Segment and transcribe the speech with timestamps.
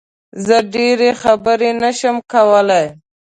[0.45, 2.85] زه ډېری خبرې نه شم کولی